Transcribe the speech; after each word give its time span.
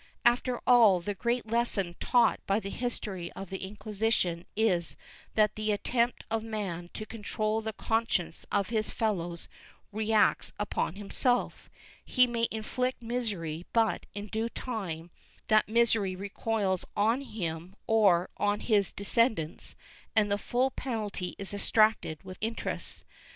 After 0.25 0.59
all, 0.65 0.99
the 0.99 1.13
great 1.13 1.45
lesson 1.45 1.95
taught 1.99 2.39
l^y 2.47 2.59
the 2.59 2.71
history 2.71 3.31
of 3.33 3.51
the 3.51 3.59
Inquisition 3.59 4.47
is 4.55 4.95
that 5.35 5.53
the 5.53 5.71
attempt 5.71 6.23
of 6.31 6.41
man 6.43 6.89
to 6.95 7.05
control 7.05 7.61
the 7.61 7.71
conscience 7.71 8.43
of 8.51 8.69
his 8.69 8.89
fellows 8.89 9.47
reacts 9.91 10.53
upon 10.57 10.95
himself; 10.95 11.69
he 12.03 12.25
may 12.25 12.47
inflict 12.49 12.99
misery 13.03 13.67
but, 13.73 14.07
in 14.15 14.25
due 14.25 14.49
time, 14.49 15.11
that 15.49 15.69
misery 15.69 16.15
recoils 16.15 16.83
on 16.97 17.21
him 17.21 17.75
or 17.85 18.27
on 18.37 18.61
his 18.61 18.91
descendants 18.91 19.75
and 20.15 20.31
the 20.31 20.39
full 20.39 20.71
penalty 20.71 21.35
is 21.37 21.53
exacted 21.53 22.23
with 22.23 22.39
interest. 22.41 23.05